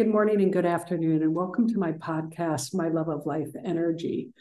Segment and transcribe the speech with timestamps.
[0.00, 4.32] Good morning and good afternoon, and welcome to my podcast, My Love of Life Energy.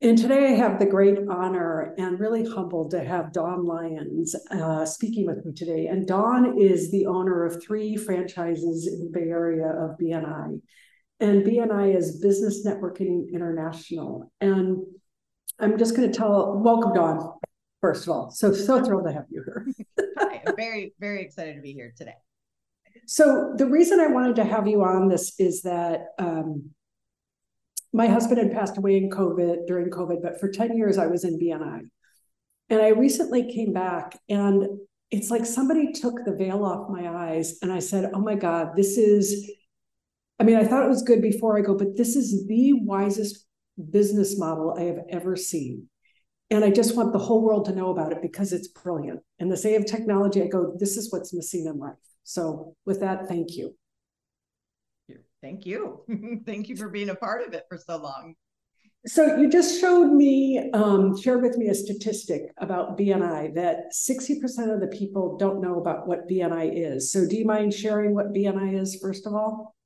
[0.00, 4.86] And today I have the great honor and really humbled to have Dawn Lyons uh,
[4.86, 5.88] speaking with me today.
[5.88, 10.60] And Dawn is the owner of three franchises in the Bay Area of BNI.
[11.18, 14.30] And BNI is Business Networking International.
[14.40, 14.78] And
[15.58, 17.32] I'm just going to tell, welcome, Dawn,
[17.80, 18.30] first of all.
[18.30, 19.66] So, so thrilled to have you here.
[20.18, 22.14] Hi, I'm very, very excited to be here today.
[23.06, 26.70] So the reason I wanted to have you on this is that um,
[27.92, 31.24] my husband had passed away in COVID during COVID, but for 10 years I was
[31.24, 31.88] in BNI.
[32.70, 34.66] And I recently came back and
[35.10, 38.70] it's like somebody took the veil off my eyes and I said, oh my God,
[38.74, 39.50] this is,
[40.40, 43.44] I mean, I thought it was good before I go, but this is the wisest
[43.90, 45.88] business model I have ever seen.
[46.50, 49.20] And I just want the whole world to know about it because it's brilliant.
[49.38, 51.94] And the say of technology, I go, this is what's missing in life.
[52.24, 53.74] So with that, thank you.
[55.40, 56.00] Thank you.
[56.46, 58.34] thank you for being a part of it for so long.
[59.06, 64.72] So you just showed me, um, shared with me a statistic about BNI that 60%
[64.72, 67.12] of the people don't know about what BNI is.
[67.12, 69.76] So do you mind sharing what BNI is, first of all?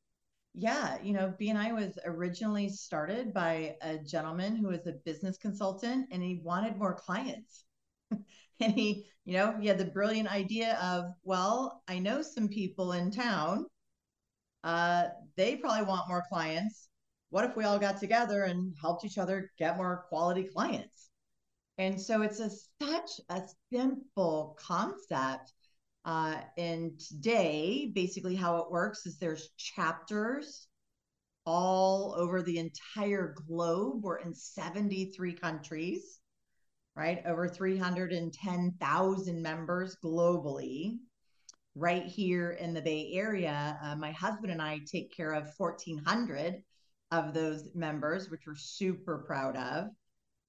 [0.55, 6.06] Yeah, you know, BNI was originally started by a gentleman who was a business consultant
[6.12, 7.64] and he wanted more clients.
[8.60, 12.92] and he you know he had the brilliant idea of well i know some people
[12.92, 13.66] in town.
[14.64, 15.04] Uh,
[15.36, 16.88] they probably want more clients.
[17.30, 21.10] What if we all got together and helped each other get more quality clients?
[21.78, 22.50] And so it's a,
[22.82, 23.42] such a
[23.72, 25.52] simple concept
[26.04, 30.66] uh, and today basically how it works is there's chapters
[31.44, 34.02] all over the entire globe.
[34.02, 36.17] We're in 73 countries
[36.98, 37.22] right?
[37.26, 40.98] Over 310,000 members globally.
[41.76, 46.56] Right here in the Bay Area, uh, my husband and I take care of 1,400
[47.12, 49.91] of those members, which we're super proud of.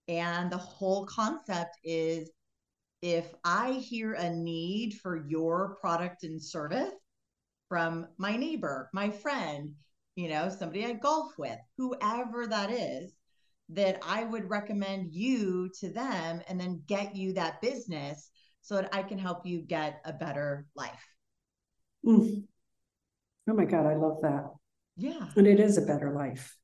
[0.07, 2.31] And the whole concept is
[3.03, 6.95] if I hear a need for your product and service
[7.67, 9.75] from my neighbor, my friend,
[10.15, 13.13] you know, somebody I golf with, whoever that is,
[13.69, 18.29] that I would recommend you to them and then get you that business
[18.61, 21.05] so that I can help you get a better life.
[22.05, 22.43] Mm.
[23.49, 24.45] Oh my God, I love that.
[24.97, 25.27] Yeah.
[25.35, 26.55] And it is a better life.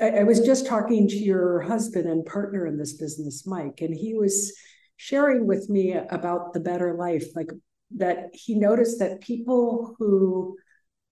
[0.00, 3.94] I, I was just talking to your husband and partner in this business, Mike, and
[3.94, 4.52] he was
[4.96, 7.50] sharing with me about the better life, like
[7.96, 10.56] that he noticed that people who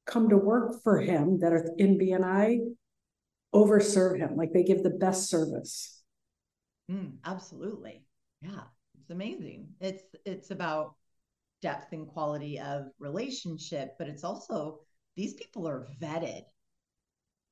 [0.07, 2.59] come to work for him that are in BNI
[3.57, 6.03] overserve him like they give the best service.
[6.91, 8.05] Mm, absolutely.
[8.43, 8.65] Yeah
[9.07, 9.69] it's amazing.
[9.81, 10.95] It's it's about
[11.63, 14.81] depth and quality of relationship but it's also
[15.17, 16.43] these people are vetted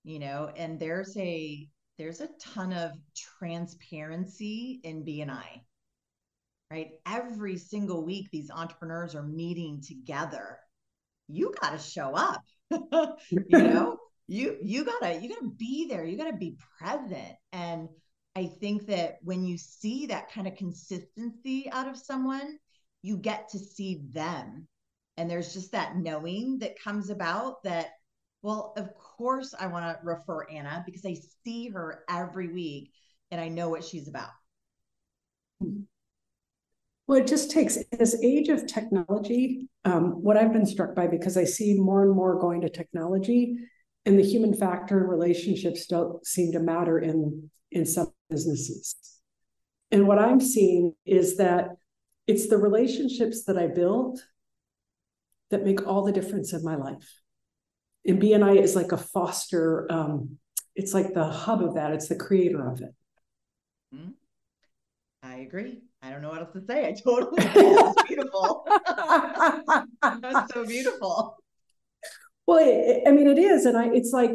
[0.04, 1.66] you know and there's a
[1.96, 2.92] there's a ton of
[3.38, 5.62] transparency in bni
[6.70, 6.90] right?
[7.06, 10.58] Every single week these entrepreneurs are meeting together.
[11.28, 13.93] You got to show up you know
[14.26, 16.04] you you gotta you gotta be there.
[16.04, 17.34] You gotta be present.
[17.52, 17.88] And
[18.36, 22.58] i think that when you see that kind of consistency out of someone
[23.04, 24.66] you get to see them.
[25.18, 27.88] And there's just that knowing that comes about that
[28.42, 32.90] well of course i want to refer anna because i see her every week
[33.30, 34.30] and i know what she's about.
[37.06, 41.36] Well it just takes this age of technology um, what i've been struck by because
[41.36, 43.58] i see more and more going to technology
[44.06, 48.96] and the human factor and relationships don't seem to matter in in some businesses.
[49.90, 51.70] And what i'm seeing is that
[52.26, 54.20] it's the relationships that i build
[55.50, 57.20] that make all the difference in my life.
[58.06, 60.38] And bni is like a foster um,
[60.74, 62.94] it's like the hub of that it's the creator of it.
[63.94, 64.10] Mm-hmm.
[65.22, 65.80] i agree.
[66.02, 66.86] I don't know what else to say.
[66.86, 67.74] I totally agree.
[67.74, 68.68] That's beautiful.
[70.02, 71.38] That's so beautiful
[72.46, 73.86] well, I mean, it is, and I.
[73.86, 74.32] It's like,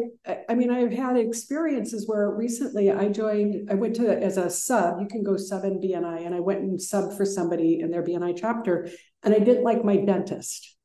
[0.49, 3.69] I mean, I've had experiences where recently I joined.
[3.69, 4.99] I went to as a sub.
[4.99, 8.03] You can go sub in BNI, and I went and sub for somebody in their
[8.03, 8.89] BNI chapter,
[9.21, 10.75] and I didn't like my dentist,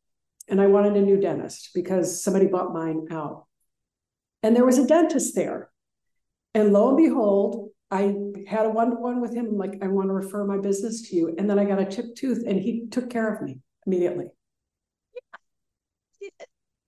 [0.48, 3.46] and I wanted a new dentist because somebody bought mine out.
[4.42, 5.70] And there was a dentist there.
[6.52, 8.14] And lo and behold, I
[8.46, 9.46] had a one to one with him.
[9.46, 11.34] I'm like, I want to refer my business to you.
[11.38, 14.26] And then I got a chipped tooth, and he took care of me immediately.
[16.20, 16.28] Yeah.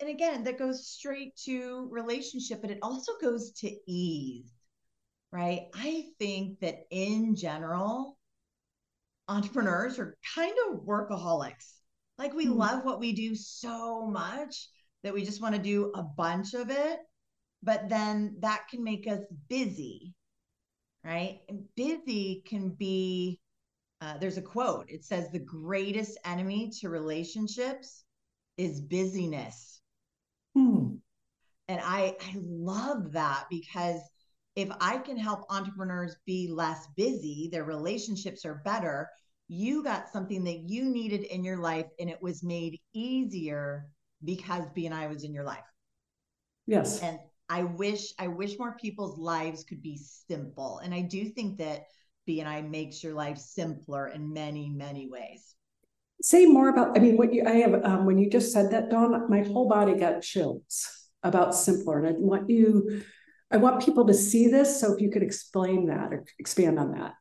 [0.07, 4.53] And again, that goes straight to relationship, but it also goes to ease,
[5.33, 5.63] right?
[5.75, 8.17] I think that in general,
[9.27, 11.73] entrepreneurs are kind of workaholics.
[12.19, 12.55] Like we mm.
[12.55, 14.69] love what we do so much
[15.03, 17.01] that we just want to do a bunch of it,
[17.65, 20.15] but then that can make us busy,
[21.03, 21.41] right?
[21.49, 23.41] And busy can be,
[24.01, 28.05] uh, there's a quote, it says, the greatest enemy to relationships
[28.57, 29.76] is busyness.
[30.57, 30.95] Hmm.
[31.69, 34.01] And I, I love that because
[34.55, 39.11] if I can help entrepreneurs be less busy, their relationships are better.
[39.49, 43.91] You got something that you needed in your life and it was made easier
[44.25, 45.59] because BNI was in your life.
[46.67, 47.03] Yes.
[47.03, 47.19] And
[47.51, 50.79] I wish I wish more people's lives could be simple.
[50.79, 51.85] And I do think that
[52.27, 55.56] BNI makes your life simpler in many, many ways.
[56.23, 58.91] Say more about, I mean, what you I have um, when you just said that,
[58.91, 61.99] Dawn, my whole body got chills about simpler.
[61.99, 63.03] And I want you,
[63.51, 64.81] I want people to see this.
[64.81, 67.15] So if you could explain that or expand on that.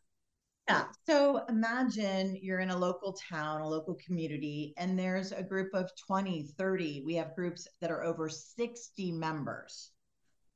[0.67, 0.85] Yeah.
[1.05, 5.91] So imagine you're in a local town, a local community, and there's a group of
[6.07, 7.03] 20, 30.
[7.05, 9.91] We have groups that are over 60 members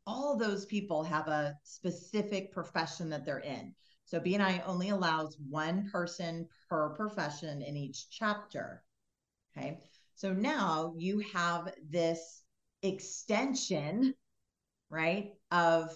[0.09, 3.75] all those people have a specific profession that they're in.
[4.09, 8.83] So BNI only allows one person per profession in each chapter.
[9.55, 9.77] Okay.
[10.15, 12.41] So now you have this
[12.81, 14.15] extension,
[14.89, 15.95] right, of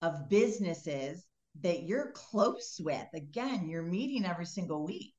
[0.00, 1.26] of businesses
[1.62, 3.06] that you're close with.
[3.14, 5.14] Again, you're meeting every single week.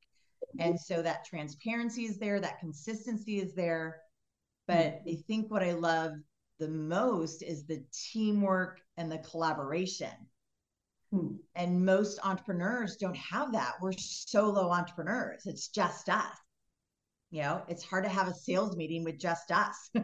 [0.57, 4.01] And so that transparency is there, that consistency is there.
[4.67, 5.09] But mm-hmm.
[5.09, 6.13] I think what I love
[6.59, 10.13] the most is the teamwork and the collaboration.
[11.11, 11.35] Hmm.
[11.55, 13.73] And most entrepreneurs don't have that.
[13.81, 15.43] We're solo entrepreneurs.
[15.45, 16.37] It's just us.
[17.31, 19.89] You know, it's hard to have a sales meeting with just us.
[19.95, 20.03] you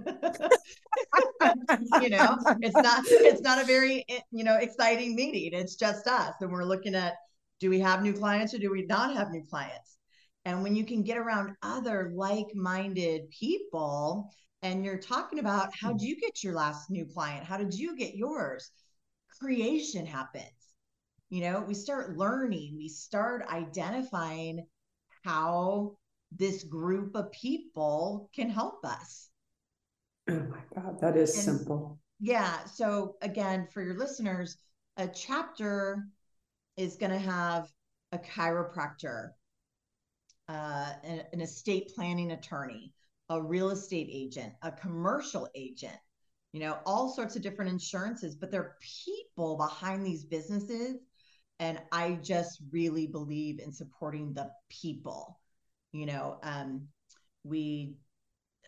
[2.10, 5.52] know, it's not it's not a very you know exciting meeting.
[5.52, 7.16] It's just us and we're looking at
[7.60, 9.98] do we have new clients or do we not have new clients?
[10.46, 14.32] And when you can get around other like-minded people
[14.62, 17.46] and you're talking about how did you get your last new client?
[17.46, 18.72] How did you get yours?
[19.40, 20.57] Creation happens.
[21.30, 24.66] You know, we start learning, we start identifying
[25.24, 25.98] how
[26.32, 29.30] this group of people can help us.
[30.30, 32.00] Oh my God, that is and, simple.
[32.20, 32.64] Yeah.
[32.66, 34.58] So, again, for your listeners,
[34.98, 36.08] a chapter
[36.76, 37.70] is going to have
[38.12, 39.30] a chiropractor,
[40.48, 42.94] uh, an, an estate planning attorney,
[43.30, 45.98] a real estate agent, a commercial agent,
[46.54, 50.98] you know, all sorts of different insurances, but there are people behind these businesses.
[51.60, 55.40] And I just really believe in supporting the people.
[55.92, 56.88] You know, um,
[57.44, 57.96] we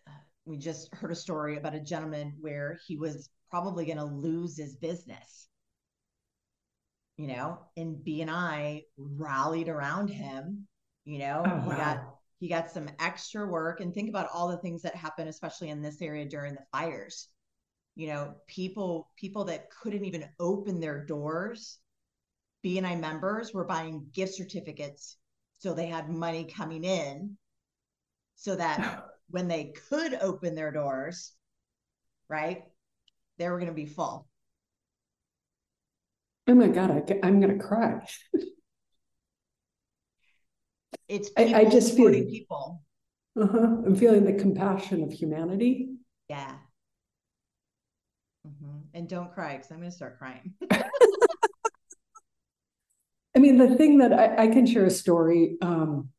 [0.08, 0.12] uh,
[0.46, 4.58] we just heard a story about a gentleman where he was probably going to lose
[4.58, 5.48] his business.
[7.18, 10.68] You know, and BNI rallied around him.
[11.06, 11.78] You know, oh, he wow.
[11.78, 15.70] got he got some extra work and think about all the things that happen especially
[15.70, 17.28] in this area during the fires
[17.96, 21.80] you know people people that couldn't even open their doors
[22.64, 25.18] bni members were buying gift certificates
[25.58, 27.38] so they had money coming in
[28.36, 31.34] so that when they could open their doors
[32.30, 32.64] right
[33.38, 34.28] they were going to be full
[36.48, 38.06] oh my god I, i'm going to cry
[41.10, 42.84] it's I, I, just feel people.
[43.40, 43.58] Uh-huh.
[43.86, 45.90] I'm feeling the compassion of humanity.
[46.30, 46.54] Yeah.
[48.48, 48.80] Mm-hmm.
[48.94, 50.54] And don't cry because I'm going to start crying.
[53.36, 55.58] I mean, the thing that I, I can share a story.
[55.62, 56.10] Um,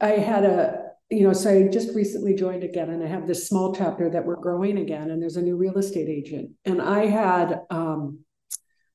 [0.00, 3.48] I had a, you know, so I just recently joined again, and I have this
[3.48, 7.06] small chapter that we're growing again, and there's a new real estate agent, and I
[7.06, 8.20] had um,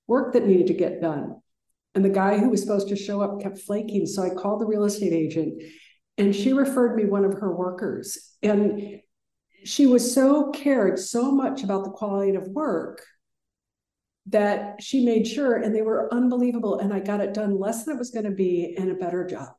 [0.07, 1.41] work that needed to get done,
[1.95, 4.05] and the guy who was supposed to show up kept flaking.
[4.05, 5.61] So I called the real estate agent
[6.17, 8.35] and she referred me one of her workers.
[8.41, 9.01] And
[9.63, 13.05] she was so cared so much about the quality of work
[14.27, 16.79] that she made sure, and they were unbelievable.
[16.79, 19.25] And I got it done less than it was going to be and a better
[19.25, 19.49] job.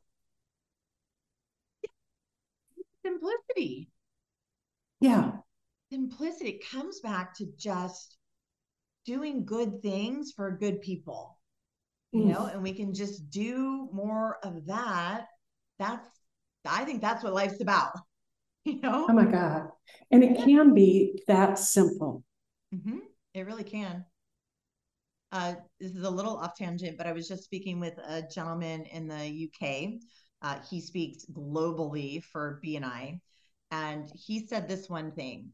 [3.05, 3.89] Simplicity.
[4.99, 5.31] Yeah.
[5.91, 8.17] Simplicity comes back to just
[9.05, 11.39] doing good things for good people
[12.11, 15.27] you know, and we can just do more of that.
[15.77, 16.07] That's,
[16.65, 17.91] I think that's what life's about.
[18.65, 19.07] You know?
[19.09, 19.69] Oh my God.
[20.11, 22.23] And it can be that simple.
[22.75, 22.97] Mm-hmm.
[23.33, 24.03] It really can.
[25.31, 28.85] Uh, this is a little off tangent, but I was just speaking with a gentleman
[28.85, 29.99] in the UK.
[30.41, 33.19] Uh, he speaks globally for BNI,
[33.71, 35.49] and he said this one thing.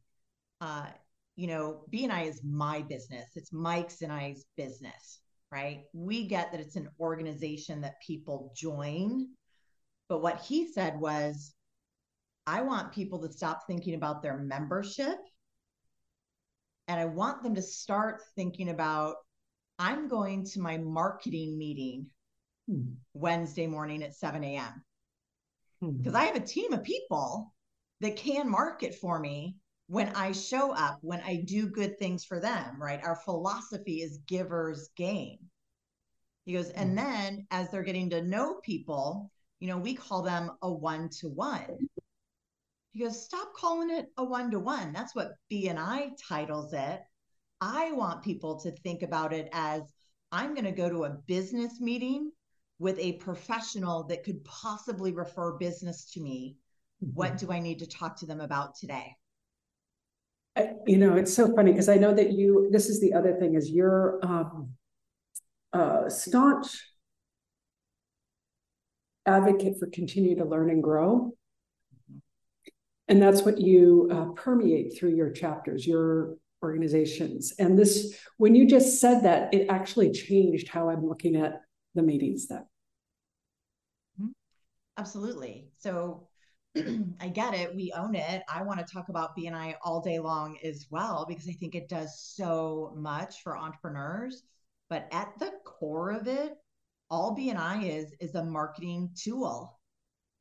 [0.62, 0.88] Uh,
[1.36, 3.32] you know, BNI is my business.
[3.36, 5.20] It's Mike's and I's business,
[5.52, 5.84] right?
[5.94, 9.28] We get that it's an organization that people join,
[10.08, 11.54] but what he said was,
[12.48, 15.18] I want people to stop thinking about their membership
[16.88, 19.16] and I want them to start thinking about
[19.78, 22.08] I'm going to my marketing meeting
[22.70, 22.94] hmm.
[23.14, 24.84] Wednesday morning at 7 a.m.
[25.82, 26.18] Because hmm.
[26.18, 27.54] I have a team of people
[28.02, 32.40] that can market for me when I show up, when I do good things for
[32.40, 33.04] them, right?
[33.04, 35.40] Our philosophy is givers gain.
[36.46, 36.80] He goes, hmm.
[36.80, 41.10] and then as they're getting to know people, you know, we call them a one
[41.20, 41.90] to one.
[42.92, 44.94] He goes, stop calling it a one to one.
[44.94, 47.02] That's what BNI titles it.
[47.66, 49.82] I want people to think about it as
[50.32, 52.32] I'm going to go to a business meeting
[52.78, 56.58] with a professional that could possibly refer business to me.
[57.00, 57.48] What mm-hmm.
[57.48, 59.16] do I need to talk to them about today?
[60.56, 63.34] I, you know, it's so funny because I know that you, this is the other
[63.40, 64.70] thing is you're um,
[65.74, 66.68] uh, staunch
[69.26, 71.32] advocate for continue to learn and grow.
[73.08, 77.54] And that's what you uh, permeate through your chapters, your organizations.
[77.60, 81.62] And this, when you just said that, it actually changed how I'm looking at
[81.94, 82.66] the meetings then.
[84.20, 84.32] Mm-hmm.
[84.98, 85.70] Absolutely.
[85.78, 86.28] So
[87.22, 87.76] I get it.
[87.76, 88.44] We own it.
[88.54, 91.88] I want to talk about BNI all day long as well because I think it
[91.88, 94.44] does so much for entrepreneurs.
[94.90, 96.54] But at the core of it,
[97.10, 99.80] all BNI is is a marketing tool.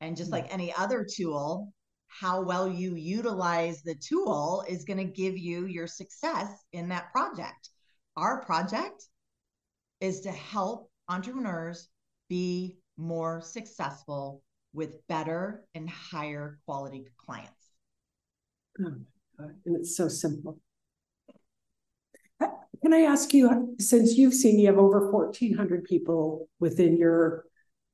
[0.01, 1.73] And just like any other tool,
[2.07, 7.11] how well you utilize the tool is going to give you your success in that
[7.11, 7.69] project.
[8.15, 9.05] Our project
[9.99, 11.89] is to help entrepreneurs
[12.29, 14.41] be more successful
[14.73, 17.51] with better and higher quality clients.
[18.79, 19.55] Oh my God.
[19.65, 20.59] and it's so simple.
[22.85, 27.45] Can I ask you, since you've seen you have over 1,400 people within your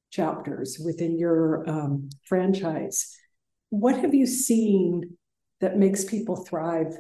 [0.10, 3.15] chapters, within your um, franchise,
[3.71, 5.17] what have you seen
[5.61, 6.95] that makes people thrive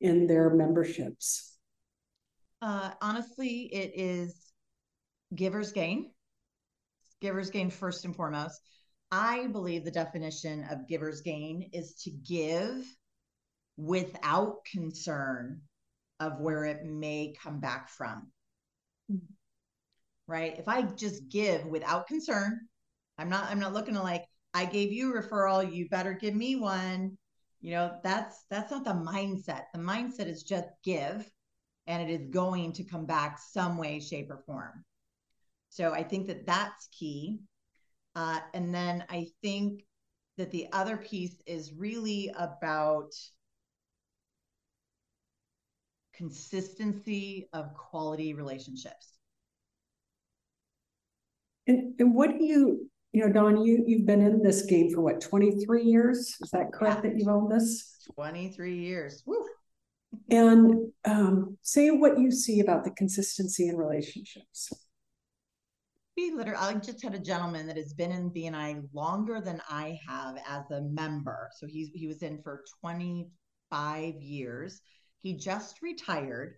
[0.00, 1.58] in their memberships?
[2.62, 4.52] Uh, honestly, it is
[5.34, 6.12] givers gain.
[7.20, 8.60] Givers gain first and foremost.
[9.10, 12.86] I believe the definition of givers gain is to give
[13.76, 15.60] without concern
[16.20, 18.30] of where it may come back from.
[19.10, 19.32] Mm-hmm.
[20.28, 20.56] Right?
[20.56, 22.60] If I just give without concern,
[23.18, 26.34] I'm not I'm not looking to like I gave you a referral, you better give
[26.34, 27.16] me one.
[27.60, 29.64] You know, that's that's not the mindset.
[29.72, 31.30] The mindset is just give
[31.86, 34.84] and it is going to come back some way shape or form.
[35.70, 37.38] So I think that that's key.
[38.14, 39.84] Uh, and then I think
[40.36, 43.12] that the other piece is really about
[46.14, 49.14] consistency of quality relationships.
[51.66, 55.02] And, and what do you you know, Dawn, you you've been in this game for
[55.02, 56.36] what, 23 years?
[56.40, 57.10] Is that correct yeah.
[57.10, 58.06] that you've owned this?
[58.14, 59.22] 23 years.
[59.26, 59.44] Woo.
[60.30, 64.72] And um, say what you see about the consistency in relationships.
[66.16, 69.98] We literally, I just had a gentleman that has been in BNI longer than I
[70.06, 71.48] have as a member.
[71.58, 74.80] So he's he was in for 25 years.
[75.22, 76.54] He just retired.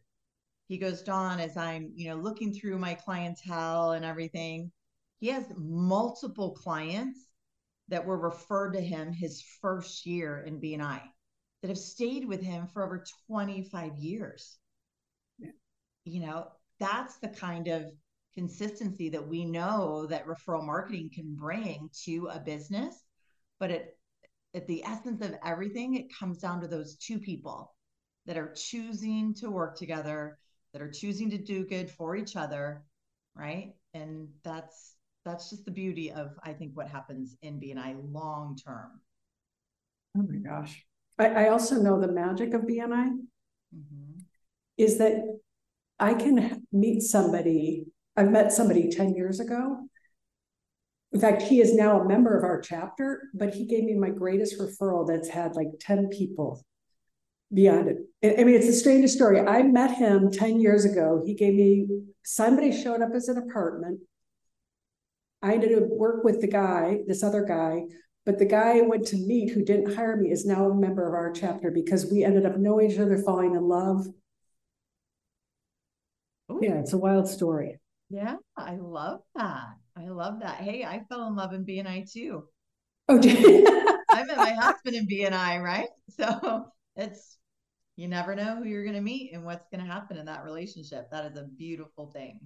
[0.67, 4.73] He goes, Dawn, as I'm, you know, looking through my clientele and everything,
[5.21, 7.19] he has multiple clients
[7.89, 11.01] that were referred to him his first year in BNI
[11.63, 14.59] that have stayed with him for over 25 years.
[15.39, 15.51] Yeah.
[16.05, 17.85] You know, that's the kind of
[18.35, 22.95] consistency that we know that referral marketing can bring to a business.
[23.61, 23.99] But it,
[24.55, 27.75] at the essence of everything, it comes down to those two people
[28.27, 30.39] that are choosing to work together,
[30.73, 32.85] that are choosing to do good for each other,
[33.35, 33.75] right?
[33.93, 39.01] And that's that's just the beauty of I think what happens in BNI long term.
[40.17, 40.85] Oh my gosh.
[41.19, 43.11] I, I also know the magic of BNI
[43.75, 44.19] mm-hmm.
[44.77, 45.23] is that
[45.99, 47.87] I can meet somebody.
[48.17, 49.89] I've met somebody 10 years ago.
[51.13, 54.11] In fact, he is now a member of our chapter, but he gave me my
[54.11, 56.65] greatest referral that's had like 10 people
[57.53, 58.39] beyond it.
[58.39, 59.41] I mean, it's the strangest story.
[59.41, 61.23] I met him 10 years ago.
[61.25, 61.87] He gave me
[62.25, 64.01] somebody showed up as an apartment
[65.45, 67.83] I ended up work with the guy, this other guy,
[68.25, 71.07] But the guy I went to meet who didn't hire me is now a member
[71.07, 74.07] of our chapter because we ended up knowing each other, falling in love.
[76.51, 76.59] Ooh.
[76.63, 77.79] Yeah, it's a wild story.
[78.09, 79.67] Yeah, I love that.
[79.97, 80.57] I love that.
[80.57, 82.45] Hey, I fell in love in BNI too.
[83.09, 83.67] Oh, did
[84.11, 85.89] I met my husband in BNI, right?
[86.17, 87.39] So it's
[87.97, 90.45] you never know who you're going to meet and what's going to happen in that
[90.45, 91.11] relationship.
[91.11, 92.41] That is a beautiful thing.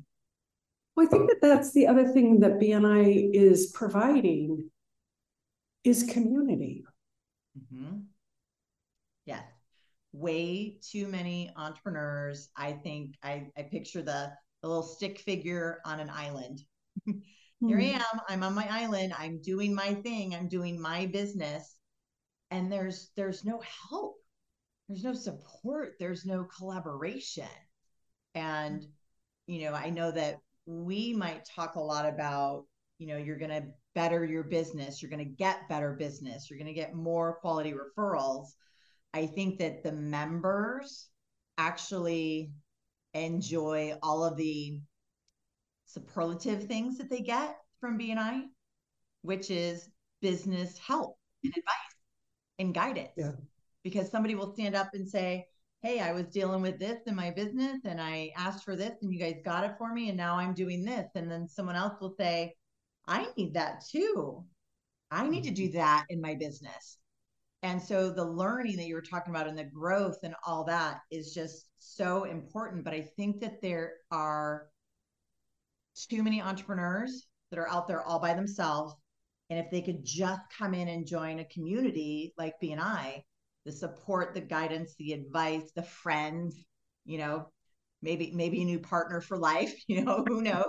[0.98, 4.68] Well, I think that that's the other thing that BNI is providing
[5.84, 6.84] is community.
[7.56, 7.98] Mm-hmm.
[9.24, 9.44] Yes.
[10.10, 12.48] Way too many entrepreneurs.
[12.56, 16.62] I think I, I picture the, the little stick figure on an island.
[17.06, 18.20] Here I am.
[18.28, 19.12] I'm on my island.
[19.16, 20.34] I'm doing my thing.
[20.34, 21.76] I'm doing my business.
[22.50, 24.16] And there's there's no help.
[24.88, 25.92] There's no support.
[26.00, 27.46] There's no collaboration.
[28.34, 28.84] And,
[29.46, 32.66] you know, I know that we might talk a lot about,
[32.98, 36.58] you know, you're going to better your business, you're going to get better business, you're
[36.58, 38.48] going to get more quality referrals.
[39.14, 41.08] I think that the members
[41.56, 42.52] actually
[43.14, 44.82] enjoy all of the
[45.86, 48.42] superlative things that they get from BNI,
[49.22, 49.88] which is
[50.20, 51.96] business help and advice
[52.58, 53.12] and guidance.
[53.16, 53.32] Yeah.
[53.84, 55.46] Because somebody will stand up and say,
[55.82, 59.12] Hey, I was dealing with this in my business and I asked for this and
[59.12, 61.08] you guys got it for me and now I'm doing this.
[61.14, 62.54] And then someone else will say,
[63.06, 64.44] I need that too.
[65.10, 65.72] I need to do Mm-hmm.
[65.72, 66.98] that in my business.
[67.62, 71.00] And so the learning that you were talking about and the growth and all that
[71.10, 72.84] is just so important.
[72.84, 74.68] But I think that there are
[76.08, 78.94] too many entrepreneurs that are out there all by themselves.
[79.50, 83.24] And if they could just come in and join a community like BNI,
[83.68, 86.64] the support, the guidance, the advice, the friends,
[87.04, 87.50] you know,
[88.00, 90.64] maybe maybe a new partner for life, you know, who knows?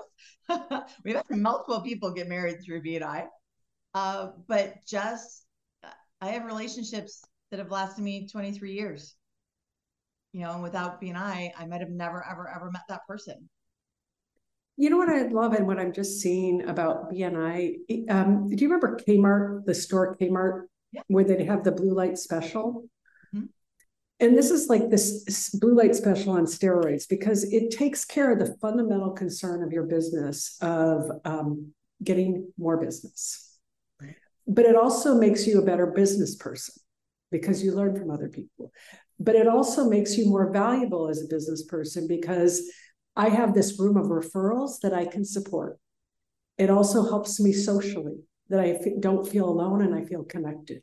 [1.06, 3.28] We've had multiple people get married through BNI.
[3.94, 5.46] Uh, but just
[6.20, 9.16] I have relationships that have lasted me 23 years.
[10.34, 13.50] You know, and without BNI, I might have never, ever, ever met that person.
[14.76, 18.10] You know what I love and what I'm just seeing about BNI?
[18.10, 21.02] Um, do you remember Kmart, the store Kmart, Yeah.
[21.08, 22.88] where they'd have the blue light special?
[24.20, 28.40] And this is like this blue light special on steroids because it takes care of
[28.40, 31.72] the fundamental concern of your business of um,
[32.04, 33.58] getting more business.
[34.46, 36.76] But it also makes you a better business person
[37.32, 38.72] because you learn from other people.
[39.20, 42.64] But it also makes you more valuable as a business person because
[43.16, 45.78] I have this room of referrals that I can support.
[46.58, 48.18] It also helps me socially
[48.50, 50.82] that I don't feel alone and I feel connected.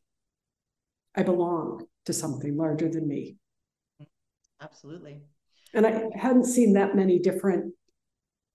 [1.15, 3.37] I belong to something larger than me.
[4.61, 5.23] Absolutely.
[5.75, 7.75] And I hadn't seen that many different,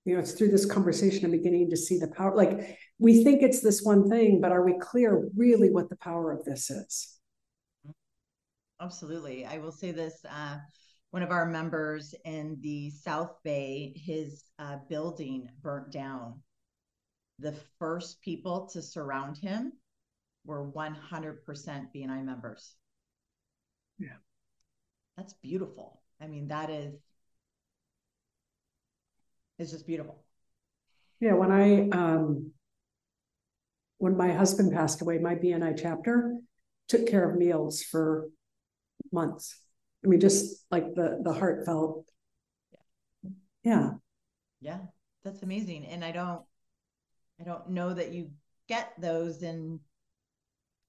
[0.06, 2.36] you know, it's through this conversation I'm beginning to see the power.
[2.36, 6.32] Like we think it's this one thing, but are we clear really what the power
[6.32, 7.20] of this is?
[8.82, 9.46] Absolutely.
[9.46, 10.26] I will say this.
[10.28, 10.58] Uh,
[11.12, 16.42] one of our members in the South Bay, his uh, building burnt down.
[17.38, 19.74] The first people to surround him
[20.46, 20.96] were 100%
[21.46, 22.76] BNI members.
[24.02, 24.18] Yeah.
[25.16, 26.02] That's beautiful.
[26.20, 26.96] I mean, that is,
[29.60, 30.24] it's just beautiful.
[31.20, 32.52] Yeah, when I um
[34.00, 36.36] when my husband passed away, my BNI chapter
[36.88, 38.30] took care of meals for
[39.12, 39.56] months.
[40.04, 42.08] I mean, just like the the heartfelt.
[43.64, 43.92] Yeah.
[44.60, 44.80] Yeah,
[45.24, 45.86] that's amazing.
[45.86, 46.42] And I don't,
[47.40, 48.32] I don't know that you
[48.68, 49.80] get those in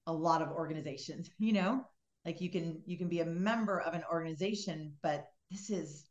[0.07, 1.85] a lot of organizations, you know,
[2.25, 6.05] like you can, you can be a member of an organization, but this is,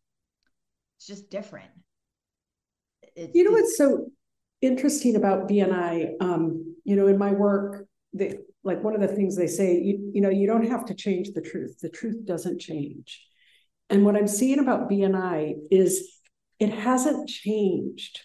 [0.99, 1.71] it's just different.
[3.17, 4.07] It's, You know it's- what's so
[4.61, 6.13] interesting about BNI?
[6.21, 10.13] Um, you know, in my work, they like one of the things they say, you,
[10.15, 11.79] you know, you don't have to change the truth.
[11.81, 13.27] The truth doesn't change.
[13.91, 16.09] And what I'm seeing about BNI is
[16.61, 18.21] it hasn't changed.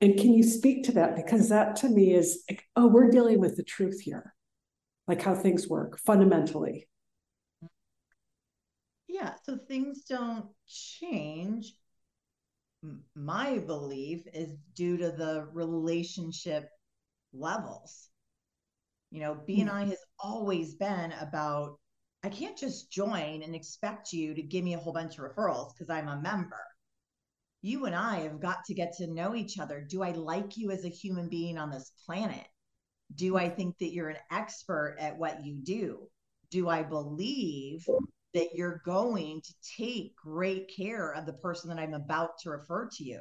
[0.00, 1.14] And can you speak to that?
[1.16, 4.34] Because that to me is like, oh, we're dealing with the truth here,
[5.06, 6.88] like how things work fundamentally.
[9.08, 11.74] Yeah, so things don't change.
[13.14, 16.68] My belief is due to the relationship
[17.32, 18.08] levels.
[19.10, 19.90] You know, BNI hmm.
[19.90, 21.78] has always been about
[22.24, 25.74] I can't just join and expect you to give me a whole bunch of referrals
[25.74, 26.64] because I'm a member.
[27.60, 29.86] You and I have got to get to know each other.
[29.86, 32.46] Do I like you as a human being on this planet?
[33.14, 36.08] Do I think that you're an expert at what you do?
[36.50, 37.86] Do I believe
[38.34, 42.88] that you're going to take great care of the person that I'm about to refer
[42.96, 43.20] to you?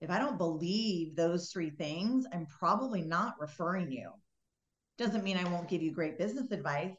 [0.00, 4.10] If I don't believe those three things, I'm probably not referring you.
[4.98, 6.96] Doesn't mean I won't give you great business advice.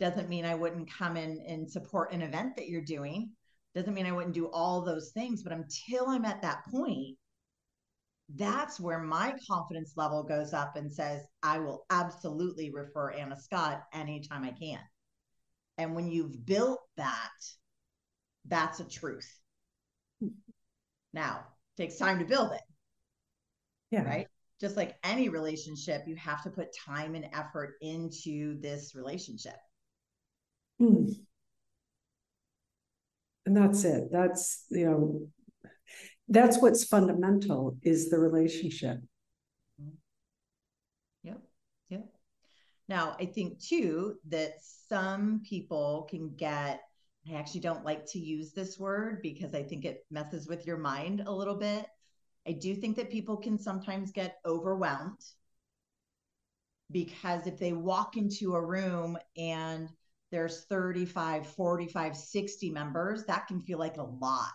[0.00, 3.30] Doesn't mean I wouldn't come in and support an event that you're doing.
[3.74, 5.42] Doesn't mean I wouldn't do all those things.
[5.42, 7.16] But until I'm at that point,
[8.34, 13.82] that's where my confidence level goes up and says, I will absolutely refer Anna Scott
[13.92, 14.80] anytime I can.
[15.76, 17.30] And when you've built that,
[18.46, 19.28] that's a truth.
[21.12, 21.44] Now,
[21.76, 22.62] takes time to build it.
[23.90, 24.04] Yeah.
[24.04, 24.26] Right.
[24.60, 29.56] Just like any relationship, you have to put time and effort into this relationship.
[30.78, 31.06] Hmm.
[33.46, 34.04] And that's it.
[34.10, 35.28] That's, you know,
[36.28, 38.98] that's what's fundamental is the relationship.
[39.80, 39.90] Mm-hmm.
[41.24, 41.40] Yep.
[41.90, 42.06] Yep.
[42.88, 44.54] Now, I think too that
[44.88, 46.82] some people can get,
[47.30, 50.78] I actually don't like to use this word because I think it messes with your
[50.78, 51.86] mind a little bit.
[52.46, 55.20] I do think that people can sometimes get overwhelmed
[56.90, 59.88] because if they walk into a room and
[60.30, 64.52] there's 35, 45, 60 members, that can feel like a lot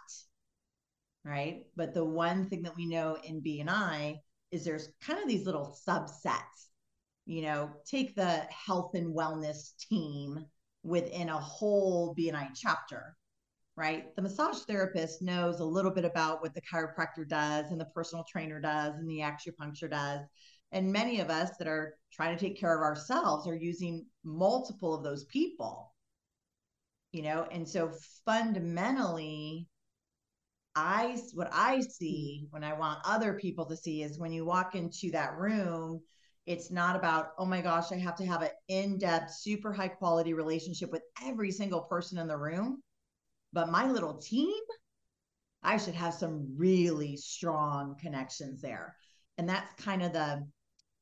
[1.23, 1.65] right?
[1.75, 4.17] But the one thing that we know in BNI
[4.51, 6.67] is there's kind of these little subsets.
[7.25, 10.45] You know, take the health and wellness team
[10.81, 13.15] within a whole BNI chapter,
[13.75, 14.15] right?
[14.15, 18.25] The massage therapist knows a little bit about what the chiropractor does and the personal
[18.27, 20.21] trainer does and the acupuncture does.
[20.71, 24.95] And many of us that are trying to take care of ourselves are using multiple
[24.95, 25.93] of those people,
[27.11, 27.47] you know?
[27.51, 27.91] And so
[28.25, 29.67] fundamentally,
[30.75, 31.89] I what I mm-hmm.
[31.89, 36.01] see when I want other people to see is when you walk into that room,
[36.45, 40.33] it's not about, oh my gosh, I have to have an in-depth, super high quality
[40.33, 42.81] relationship with every single person in the room.
[43.53, 44.53] But my little team,
[45.63, 48.95] I should have some really strong connections there.
[49.37, 50.47] And that's kind of the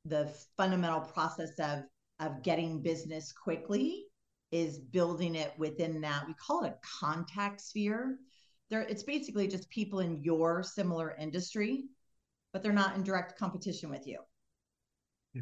[0.06, 1.84] the fundamental process of
[2.20, 4.06] of getting business quickly
[4.52, 8.18] is building it within that we call it a contact sphere
[8.70, 11.86] they're it's basically just people in your similar industry
[12.54, 14.20] but they're not in direct competition with you.
[15.34, 15.42] Yeah.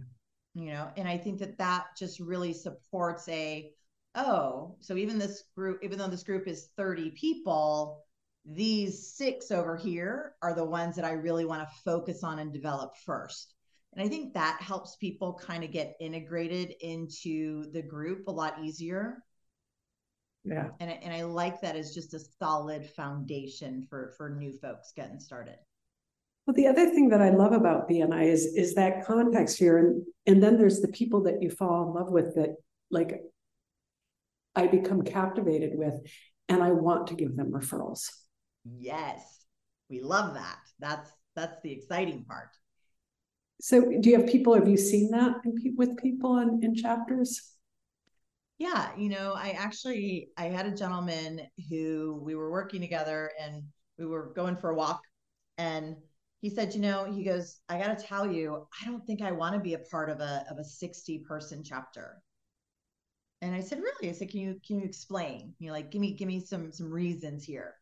[0.53, 3.71] you know and i think that that just really supports a
[4.15, 8.03] oh so even this group even though this group is 30 people
[8.45, 12.53] these six over here are the ones that i really want to focus on and
[12.53, 13.53] develop first.
[13.93, 18.59] And i think that helps people kind of get integrated into the group a lot
[18.61, 19.23] easier
[20.45, 20.67] yeah.
[20.79, 25.19] And, and i like that as just a solid foundation for for new folks getting
[25.19, 25.55] started.
[26.45, 30.03] Well the other thing that i love about bni is is that contact sphere and
[30.27, 32.55] and then there's the people that you fall in love with that
[32.91, 33.21] like
[34.55, 35.95] i become captivated with
[36.47, 38.09] and i want to give them referrals.
[38.65, 39.45] Yes.
[39.89, 40.57] We love that.
[40.79, 42.49] That's that's the exciting part.
[43.61, 47.54] So do you have people have you seen that in, with people in, in chapters
[48.57, 53.63] yeah, you know, I actually I had a gentleman who we were working together and
[53.97, 55.01] we were going for a walk
[55.57, 55.95] and
[56.41, 59.31] he said, you know, he goes, I got to tell you, I don't think I
[59.31, 62.21] want to be a part of a of a 60 person chapter.
[63.41, 64.09] And I said, really?
[64.09, 65.53] I said, can you can you explain?
[65.59, 67.75] You know, like give me give me some some reasons here.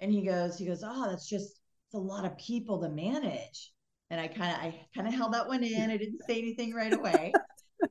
[0.00, 3.72] And he goes, he goes, oh, that's just it's a lot of people to manage.
[4.10, 5.90] And I kind of I kind of held that one in.
[5.90, 7.32] I didn't say anything right away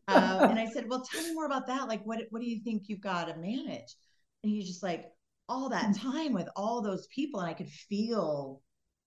[0.08, 1.88] um, and I said, well, tell me more about that.
[1.88, 3.96] Like, what, what do you think you've got to manage?
[4.44, 5.06] And he's just like,
[5.50, 6.02] all that mm.
[6.02, 7.40] time with all those people.
[7.40, 8.62] And I could feel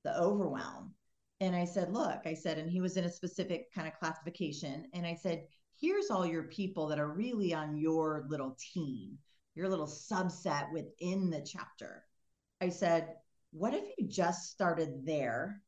[0.04, 0.94] the overwhelm.
[1.40, 4.86] And I said, look, I said, and he was in a specific kind of classification.
[4.92, 5.44] And I said,
[5.80, 9.16] here's all your people that are really on your little team,
[9.54, 12.04] your little subset within the chapter.
[12.60, 13.14] I said,
[13.52, 15.62] what if you just started there?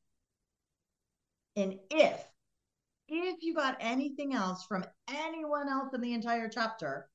[1.56, 2.22] And if
[3.08, 7.08] if you got anything else from anyone else in the entire chapter,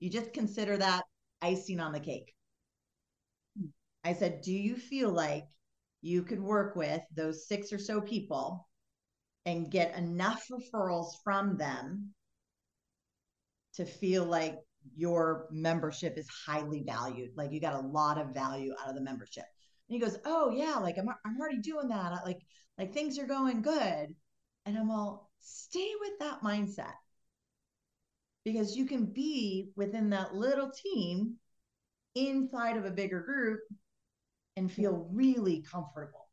[0.00, 1.04] you just consider that
[1.40, 2.34] icing on the cake.
[4.04, 5.44] I said, Do you feel like
[6.00, 8.68] you could work with those six or so people
[9.46, 12.14] and get enough referrals from them
[13.74, 14.58] to feel like
[14.96, 17.30] your membership is highly valued?
[17.36, 19.44] Like you got a lot of value out of the membership.
[19.88, 22.12] And he goes, Oh, yeah, like I'm, I'm already doing that.
[22.24, 22.40] Like,
[22.78, 24.14] like things are going good.
[24.64, 26.94] And I'm all, stay with that mindset
[28.44, 31.34] because you can be within that little team
[32.14, 33.60] inside of a bigger group
[34.56, 36.28] and feel really comfortable.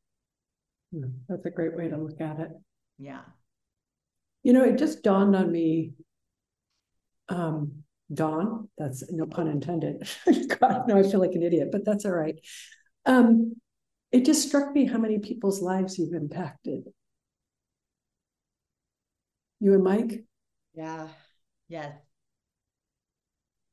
[1.28, 2.50] That's a great way to look at it.
[2.98, 3.22] Yeah.
[4.44, 5.94] You know, it just dawned on me.
[7.30, 10.10] Um, Dawn, that's no pun intended.
[10.60, 12.40] God, no, I feel like an idiot, but that's all right.
[13.06, 13.56] Um,
[14.12, 16.86] it just struck me how many people's lives you've impacted
[19.60, 20.24] you and Mike?
[20.74, 21.08] Yeah.
[21.68, 21.94] Yes.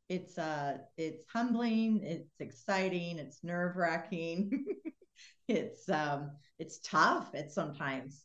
[0.09, 4.64] It's uh it's humbling, it's exciting, it's nerve-wracking.
[5.49, 8.25] it's um it's tough at sometimes.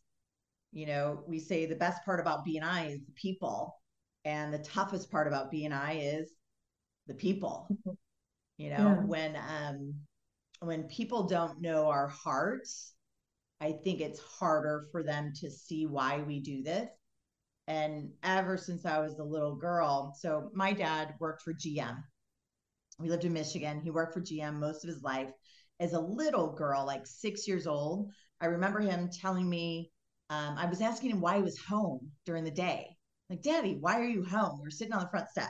[0.74, 3.76] You know, we say the best part about BNI is the people,
[4.26, 6.32] and the toughest part about BNI is
[7.08, 7.68] the people.
[8.58, 8.96] You know, yeah.
[9.06, 9.96] when um
[10.60, 12.94] when people don't know our hearts,
[13.60, 16.90] I think it's harder for them to see why we do this
[17.68, 22.04] and ever since I was a little girl, so my dad worked for GM.
[23.00, 23.82] We lived in Michigan.
[23.82, 25.32] He worked for GM most of his life.
[25.80, 29.92] As a little girl, like six years old, I remember him telling me,
[30.30, 32.96] um, I was asking him why he was home during the day.
[33.30, 34.60] Like, Daddy, why are you home?
[34.62, 35.50] We are sitting on the front steps.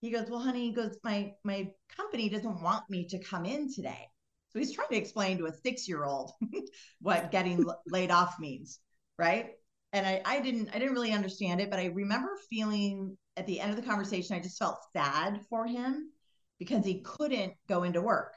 [0.00, 3.72] He goes, Well, honey, he goes, My my company doesn't want me to come in
[3.72, 4.08] today.
[4.50, 6.32] So he's trying to explain to a six year old
[7.00, 8.78] what getting laid off means,
[9.18, 9.52] right?
[9.92, 13.60] And I, I didn't I didn't really understand it, but I remember feeling at the
[13.60, 16.10] end of the conversation, I just felt sad for him
[16.58, 18.34] because he couldn't go into work.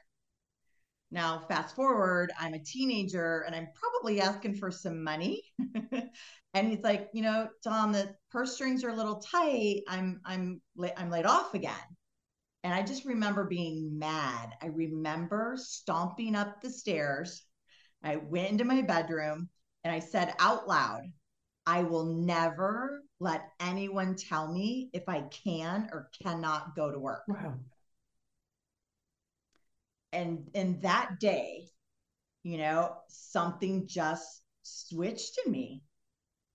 [1.09, 5.43] Now, fast forward, I'm a teenager and I'm probably asking for some money.
[6.53, 9.81] and he's like, you know, Tom, the purse strings are a little tight.
[9.87, 10.61] I'm I'm
[10.95, 11.73] I'm laid off again.
[12.63, 14.53] And I just remember being mad.
[14.61, 17.43] I remember stomping up the stairs.
[18.03, 19.49] I went into my bedroom
[19.83, 21.01] and I said out loud,
[21.65, 27.24] I will never let anyone tell me if I can or cannot go to work.
[27.28, 27.56] Wow.
[30.12, 31.69] And and that day,
[32.43, 35.84] you know, something just switched in me.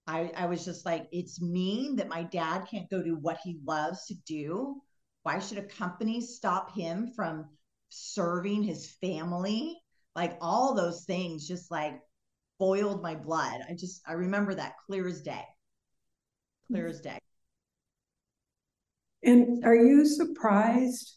[0.07, 3.59] I, I was just like, it's mean that my dad can't go do what he
[3.65, 4.81] loves to do.
[5.23, 7.47] Why should a company stop him from
[7.89, 9.77] serving his family?
[10.15, 12.01] Like all those things just like
[12.59, 13.61] boiled my blood.
[13.69, 15.45] I just I remember that clear as day.
[16.69, 17.19] Clear as day.
[19.23, 21.17] And are you surprised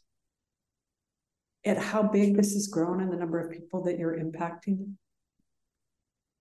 [1.66, 4.94] at how big this has grown and the number of people that you're impacting?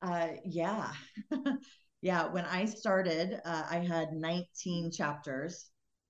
[0.01, 0.93] Uh, yeah.
[2.01, 2.27] yeah.
[2.29, 5.67] When I started, uh, I had 19 chapters,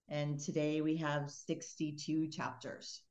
[0.09, 3.03] and today we have 62 chapters.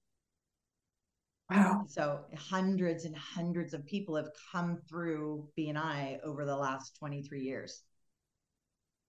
[1.50, 1.86] Wow.
[1.88, 7.84] So hundreds and hundreds of people have come through BNI over the last 23 years.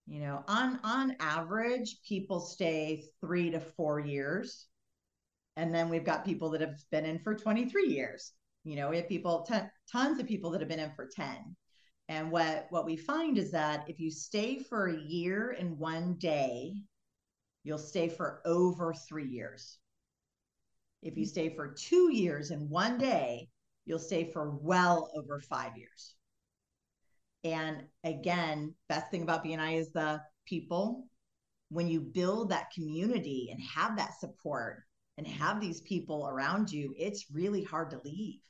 [0.07, 4.67] You know, on on average, people stay three to four years.
[5.55, 8.31] And then we've got people that have been in for 23 years.
[8.63, 11.55] You know, we have people, ton, tons of people that have been in for 10.
[12.07, 16.15] And what what we find is that if you stay for a year and one
[16.15, 16.73] day,
[17.63, 19.77] you'll stay for over three years.
[21.01, 23.47] If you stay for two years and one day,
[23.85, 26.15] you'll stay for well over five years.
[27.43, 31.07] And again, best thing about BNI is the people.
[31.69, 34.83] When you build that community and have that support
[35.17, 38.41] and have these people around you, it's really hard to leave.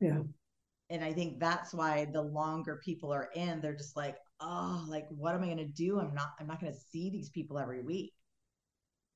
[0.00, 0.20] Yeah.
[0.90, 5.06] And I think that's why the longer people are in, they're just like, oh, like
[5.10, 5.98] what am I going to do?
[5.98, 8.12] I'm not, I'm not going to see these people every week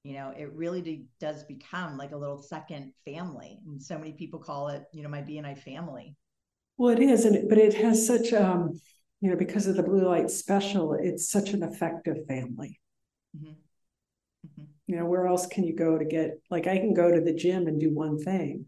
[0.04, 4.38] you know it really does become like a little second family and so many people
[4.38, 6.14] call it you know my bni family
[6.76, 8.72] well it is and it, but it has such um
[9.20, 12.80] you know because of the blue light special it's such an effective family
[13.36, 13.52] mm-hmm.
[13.52, 14.64] Mm-hmm.
[14.86, 17.34] you know where else can you go to get like i can go to the
[17.34, 18.66] gym and do one thing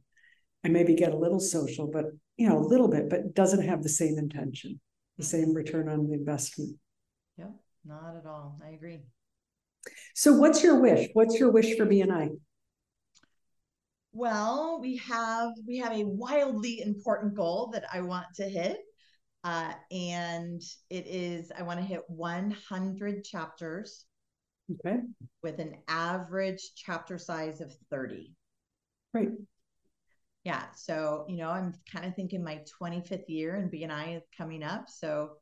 [0.64, 3.82] and maybe get a little social but you know a little bit but doesn't have
[3.82, 4.80] the same intention
[5.16, 5.30] the mm-hmm.
[5.30, 6.76] same return on the investment
[7.38, 7.46] yeah
[7.84, 9.00] not at all i agree
[10.14, 11.08] so, what's your wish?
[11.14, 12.30] What's your wish for BNI?
[14.12, 18.78] Well, we have we have a wildly important goal that I want to hit,
[19.44, 24.04] uh, and it is I want to hit 100 chapters.
[24.72, 24.98] Okay.
[25.42, 28.32] With an average chapter size of 30.
[29.12, 29.30] Right.
[30.44, 30.64] Yeah.
[30.76, 34.84] So, you know, I'm kind of thinking my 25th year and BNI is coming up.
[34.88, 35.32] So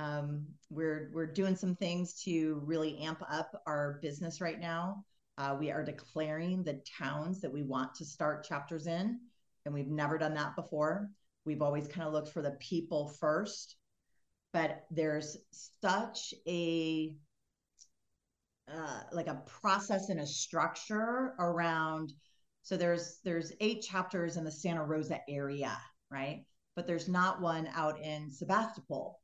[0.00, 5.04] um, we're we're doing some things to really amp up our business right now.
[5.36, 9.18] Uh, we are declaring the towns that we want to start chapters in,
[9.64, 11.10] and we've never done that before.
[11.44, 13.76] We've always kind of looked for the people first,
[14.52, 15.36] but there's
[15.82, 17.14] such a
[18.72, 22.12] uh, like a process and a structure around.
[22.62, 25.76] So there's there's eight chapters in the Santa Rosa area,
[26.10, 26.44] right?
[26.74, 29.19] But there's not one out in Sebastopol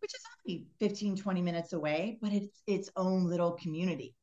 [0.00, 4.14] which is only 15, 20 minutes away, but it's its own little community.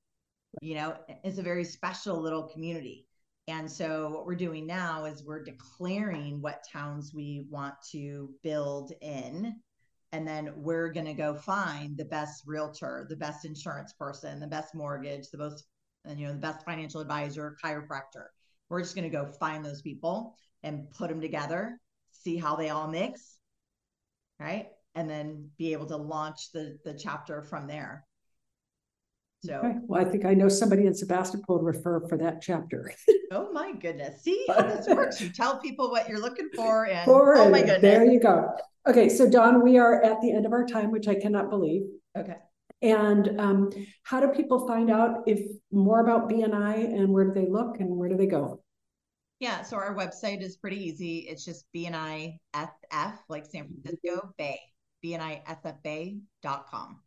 [0.61, 3.07] You know, it's a very special little community.
[3.47, 8.91] And so what we're doing now is we're declaring what towns we want to build
[9.01, 9.55] in.
[10.11, 14.47] and then we're going to go find the best realtor the best insurance person the
[14.47, 15.65] best mortgage the most
[16.15, 18.27] you know the best financial advisor chiropractor
[18.69, 21.79] we're just going to go find those people and put them together
[22.11, 23.37] see how they all mix
[24.39, 28.05] right and then be able to launch the the chapter from there
[29.45, 29.75] so okay.
[29.83, 32.91] well i think i know somebody in sebastopol to refer for that chapter
[33.31, 37.09] oh my goodness see how this works you tell people what you're looking for and
[37.09, 38.49] oh my goodness there you go
[38.87, 41.83] Okay, so Dawn, we are at the end of our time, which I cannot believe.
[42.15, 42.35] Okay.
[42.83, 43.69] And um,
[44.03, 45.39] how do people find out if
[45.71, 48.61] more about BNI and where do they look and where do they go?
[49.39, 51.19] Yeah, so our website is pretty easy.
[51.29, 54.59] It's just BNI SF, like San Francisco Bay,
[55.05, 56.99] BNISFBay.com.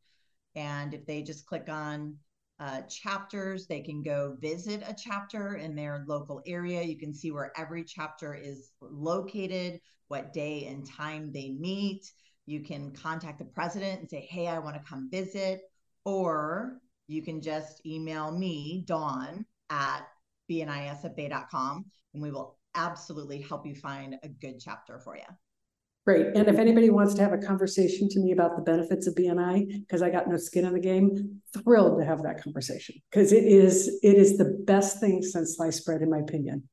[0.54, 2.16] And if they just click on
[2.60, 6.82] uh, chapters, they can go visit a chapter in their local area.
[6.82, 12.10] You can see where every chapter is located, what day and time they meet.
[12.46, 15.60] You can contact the president and say, hey, I want to come visit.
[16.04, 20.06] Or you can just email me, Dawn, at
[20.50, 21.84] bnisfbay.com,
[22.14, 25.24] and we will absolutely help you find a good chapter for you.
[26.08, 26.28] Great.
[26.34, 29.80] And if anybody wants to have a conversation to me about the benefits of BNI,
[29.80, 33.44] because I got no skin in the game, thrilled to have that conversation because it
[33.44, 36.66] is it is the best thing since sliced bread, in my opinion.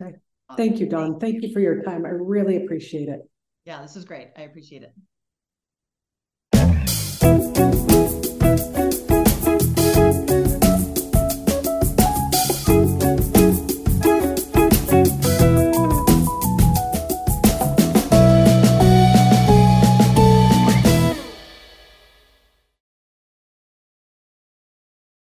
[0.00, 0.18] Okay.
[0.56, 1.18] Thank you, Dawn.
[1.18, 2.06] Thank you for your time.
[2.06, 3.28] I really appreciate it.
[3.64, 4.28] Yeah, this is great.
[4.36, 4.92] I appreciate it.